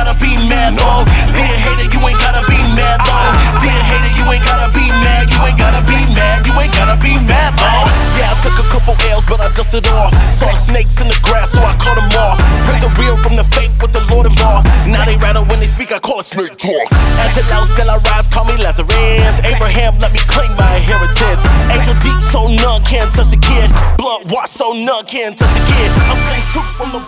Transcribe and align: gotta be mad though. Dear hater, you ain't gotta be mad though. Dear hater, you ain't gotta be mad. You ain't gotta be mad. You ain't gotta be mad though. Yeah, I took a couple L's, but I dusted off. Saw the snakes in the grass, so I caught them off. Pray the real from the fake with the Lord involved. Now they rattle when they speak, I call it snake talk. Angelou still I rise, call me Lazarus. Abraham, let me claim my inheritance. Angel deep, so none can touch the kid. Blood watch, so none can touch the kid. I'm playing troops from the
gotta 0.00 0.16
be 0.16 0.32
mad 0.48 0.72
though. 0.80 1.04
Dear 1.36 1.56
hater, 1.60 1.84
you 1.92 2.00
ain't 2.00 2.16
gotta 2.16 2.40
be 2.48 2.56
mad 2.72 2.96
though. 3.04 3.28
Dear 3.60 3.80
hater, 3.84 4.12
you 4.16 4.24
ain't 4.32 4.44
gotta 4.48 4.72
be 4.72 4.88
mad. 5.04 5.28
You 5.28 5.40
ain't 5.44 5.60
gotta 5.60 5.84
be 5.84 6.00
mad. 6.16 6.40
You 6.48 6.56
ain't 6.56 6.72
gotta 6.72 6.96
be 6.96 7.20
mad 7.20 7.52
though. 7.60 7.84
Yeah, 8.16 8.32
I 8.32 8.36
took 8.40 8.56
a 8.56 8.64
couple 8.72 8.96
L's, 9.12 9.28
but 9.28 9.44
I 9.44 9.52
dusted 9.52 9.84
off. 9.92 10.16
Saw 10.32 10.48
the 10.48 10.56
snakes 10.56 11.04
in 11.04 11.08
the 11.12 11.18
grass, 11.20 11.52
so 11.52 11.60
I 11.60 11.76
caught 11.76 12.00
them 12.00 12.08
off. 12.16 12.40
Pray 12.64 12.80
the 12.80 12.88
real 12.96 13.20
from 13.20 13.36
the 13.36 13.44
fake 13.44 13.76
with 13.76 13.92
the 13.92 14.00
Lord 14.08 14.24
involved. 14.24 14.72
Now 14.88 15.04
they 15.04 15.20
rattle 15.20 15.44
when 15.52 15.60
they 15.60 15.68
speak, 15.68 15.92
I 15.92 16.00
call 16.00 16.20
it 16.20 16.24
snake 16.24 16.56
talk. 16.56 16.88
Angelou 17.20 17.68
still 17.68 17.92
I 17.92 18.00
rise, 18.08 18.24
call 18.24 18.48
me 18.48 18.56
Lazarus. 18.56 19.36
Abraham, 19.44 20.00
let 20.00 20.16
me 20.16 20.20
claim 20.24 20.48
my 20.56 20.80
inheritance. 20.80 21.44
Angel 21.76 21.96
deep, 22.00 22.20
so 22.24 22.48
none 22.48 22.80
can 22.88 23.04
touch 23.12 23.28
the 23.28 23.40
kid. 23.40 23.68
Blood 24.00 24.32
watch, 24.32 24.48
so 24.48 24.72
none 24.72 25.04
can 25.04 25.36
touch 25.36 25.52
the 25.52 25.60
kid. 25.60 25.92
I'm 26.08 26.16
playing 26.24 26.46
troops 26.48 26.72
from 26.80 26.96
the 26.96 26.99